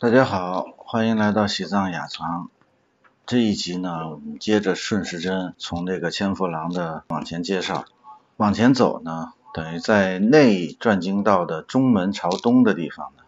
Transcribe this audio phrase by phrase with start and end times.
[0.00, 2.48] 大家好，欢迎来到喜藏雅藏。
[3.26, 7.84] 这一集呢，我们接着顺时针从这个千佛廊的往前介绍，
[8.38, 13.24] 往前走呢，等于在内转经道的中门朝东的地方呢，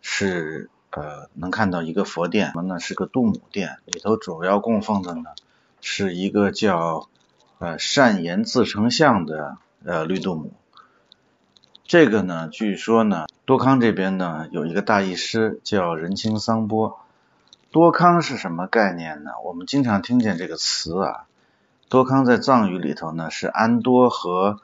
[0.00, 2.80] 是呃能看到一个佛殿，什么呢？
[2.80, 5.24] 是个度母殿，里头主要供奉的呢，
[5.82, 7.10] 是一个叫
[7.58, 10.54] 呃善言自成像的呃绿度母。
[11.88, 16.98] 这个呢，据说呢，多康这边呢有一个大译师叫仁青桑波。
[17.70, 19.30] 多康是什么概念呢？
[19.44, 21.26] 我们经常听见这个词啊。
[21.88, 24.58] 多康在藏语里头呢是安多和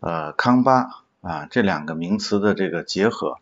[0.00, 3.38] 呃康巴啊这两个名词的这个结合。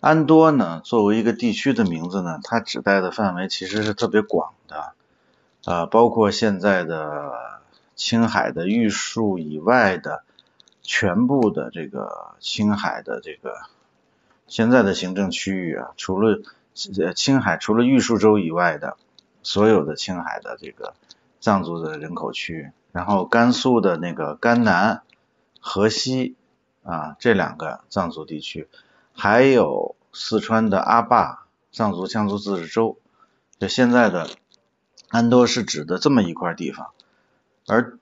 [0.00, 4.94] 安多呢作为一个地区的名字呢，它指代的范围其实是特别广的
[5.66, 7.60] 啊，包括现在的
[7.94, 10.22] 青海的玉树以外的。
[10.86, 13.62] 全部的这个青海的这个
[14.46, 16.42] 现在的行政区域啊，除了
[17.14, 18.98] 青海除了玉树州以外的
[19.42, 20.94] 所有的青海的这个
[21.40, 25.02] 藏族的人口区，然后甘肃的那个甘南、
[25.58, 26.36] 河西
[26.82, 28.68] 啊这两个藏族地区，
[29.14, 32.98] 还有四川的阿坝藏族羌族自治州，
[33.58, 34.28] 就现在的
[35.08, 36.90] 安多是指的这么一块地方，
[37.66, 37.98] 而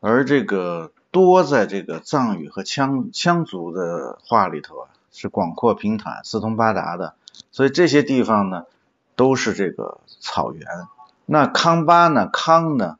[0.00, 0.92] 而这个。
[1.12, 7.14] 多在这个藏语和羌羌族的话里头啊，是广阔平坦、四通八达的，
[7.52, 8.64] 所以这些地方呢
[9.14, 10.66] 都是这个草原。
[11.26, 12.96] 那康巴呢，康呢，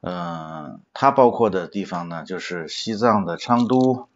[0.00, 4.08] 嗯，它包括的地方呢，就是西藏的昌都、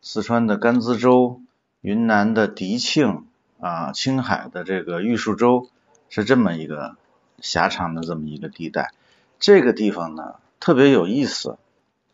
[0.00, 1.42] 四川的甘孜州、
[1.82, 3.26] 云南的迪庆
[3.60, 5.68] 啊、青海的这个玉树州，
[6.08, 6.96] 是这么一个
[7.38, 8.94] 狭长的这么一个地带。
[9.38, 11.58] 这个地方呢特别有意思。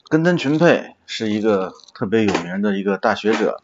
[0.09, 3.63] 根登群佩是一个特别有名的一个大学者，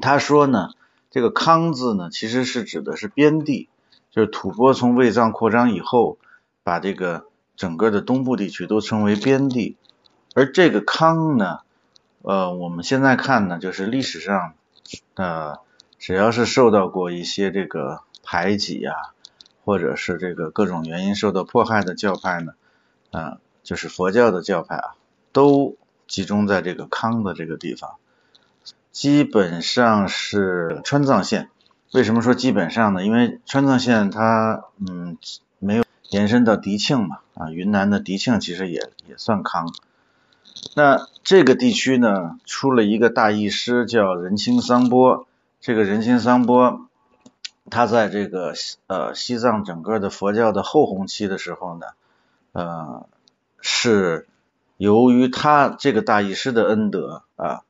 [0.00, 0.70] 他说呢，
[1.10, 3.68] 这个康字呢，其实是指的是边地，
[4.10, 6.18] 就是吐蕃从卫藏扩张以后，
[6.62, 7.24] 把这个
[7.56, 9.76] 整个的东部地区都称为边地，
[10.34, 11.60] 而这个康呢，
[12.22, 14.52] 呃，我们现在看呢，就是历史上，
[15.14, 15.58] 呃，
[15.98, 18.92] 只要是受到过一些这个排挤呀，
[19.64, 22.52] 或者是这个各种原因受到迫害的教派呢，
[23.10, 24.94] 啊，就是佛教的教派啊。
[25.36, 25.76] 都
[26.08, 27.96] 集中在这个康的这个地方，
[28.90, 31.50] 基本上是川藏线。
[31.92, 33.04] 为什么说基本上呢？
[33.04, 35.18] 因为川藏线它嗯
[35.58, 39.70] 没有延伸到迪庆嘛，啊，云南的迪庆其实也也算康。
[40.74, 45.26] 那这个地区呢，出了一个大译师叫仁青桑波。
[45.60, 46.88] 这个仁青桑波，
[47.68, 48.54] 他在这个
[48.86, 51.88] 呃西藏整个的佛教的后红期的时候呢，
[52.52, 53.06] 呃
[53.60, 54.26] 是。
[54.76, 57.62] 由于他这个大医师的恩德啊，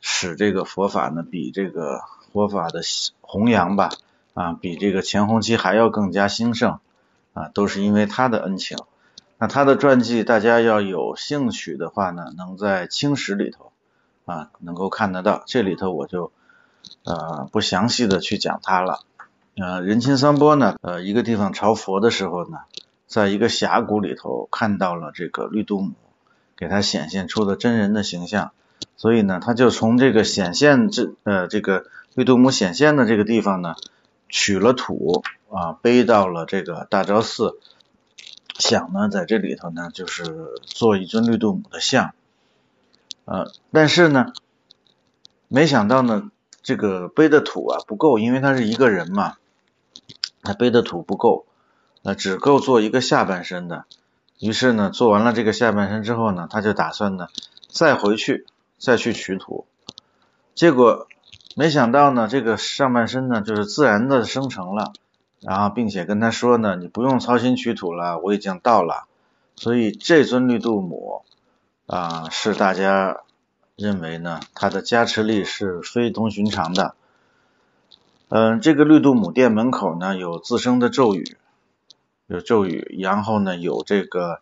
[0.00, 2.00] 使这个佛法呢比这个
[2.32, 2.80] 佛法的
[3.20, 3.90] 弘扬吧
[4.34, 6.78] 啊比这个前弘期还要更加兴盛
[7.32, 8.78] 啊，都是因为他的恩情。
[9.36, 13.72] 那他的传记大家要有兴趣的话呢，能在清史里头
[14.26, 16.30] 啊能够看得到，这里头我就
[17.02, 19.00] 呃不详细的去讲他了。
[19.56, 22.58] 呃，仁钦三波呢，呃一个地方朝佛的时候呢。
[23.06, 25.92] 在一个峡谷里头看到了这个绿度母，
[26.56, 28.52] 给他显现出的真人的形象，
[28.96, 31.84] 所以呢，他就从这个显现这呃这个
[32.14, 33.76] 绿度母显现的这个地方呢，
[34.28, 37.58] 取了土啊，背到了这个大昭寺，
[38.58, 42.14] 想呢在这里头呢就是做一尊绿度母的像，
[43.26, 44.32] 呃，但是呢，
[45.48, 46.30] 没想到呢
[46.62, 49.36] 这个背的土啊不够，因为他是一个人嘛，
[50.42, 51.44] 他背的土不够。
[52.06, 53.86] 那只够做一个下半身的，
[54.38, 57.28] 于是呢，做完了这个下半身之后呢，他就打算呢，
[57.66, 58.44] 再回去
[58.78, 59.64] 再去取土，
[60.54, 61.08] 结果
[61.56, 64.92] 没想到呢，这个上半身呢，就是自然的生成了，
[65.40, 69.06] 然后并且跟他说呢，你不用操心取土了，我已经到了，
[69.56, 71.22] 所以这尊绿度母
[71.86, 73.22] 啊，是大家
[73.76, 76.94] 认为呢，它的加持力是非同寻常的。
[78.28, 81.38] 嗯，这个绿度母殿门口呢，有自生的咒语。
[82.26, 84.40] 有咒语，然后呢有这个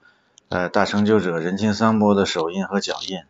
[0.48, 3.22] 呃大成就者人情三波的手印和脚印，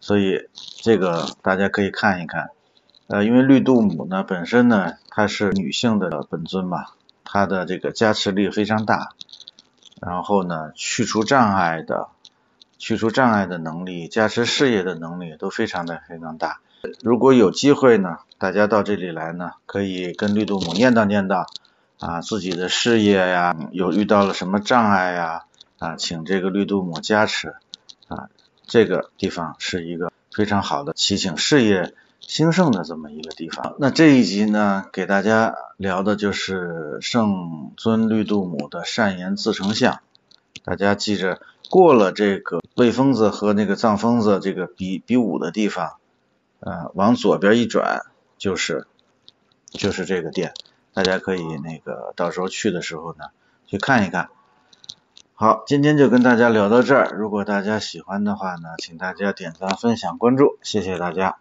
[0.00, 0.48] 所以
[0.82, 2.50] 这个大家可以看一看。
[3.06, 6.86] 呃，因为绿度母呢本身呢它是女性的本尊嘛，
[7.24, 9.10] 它的这个加持力非常大，
[10.00, 12.08] 然后呢去除障碍的
[12.78, 16.60] 去除障碍的能力，加持事业的能力都非常的非常大。
[17.02, 21.44] 如果有机会呢，大家到这里来呢，可以跟绿度母念叨念叨。
[21.98, 25.44] 啊，自己的事业呀，有遇到了什么障碍呀？
[25.78, 27.56] 啊，请这个绿度母加持
[28.08, 28.28] 啊，
[28.64, 33.76] 这个地方是一个非常好的祈请事业兴盛的这么一个地方。
[33.78, 40.00] 那这一集呢，给大家聊的就是圣尊绿度母的善言自成像。
[40.64, 45.96] 大家记着，过了这个魏疯子和那个藏疯子这个比比武的地方，
[46.60, 48.06] 呃，往左边一转
[48.38, 48.86] 就是
[49.66, 50.54] 就是这个店，
[50.94, 53.26] 大家可以那个到时候去的时候呢
[53.66, 54.30] 去看一看。
[55.34, 57.14] 好，今天就跟大家聊到这儿。
[57.18, 61.38] 如果大家喜欢的话呢，请大家点赞、分享、关注，谢谢大家。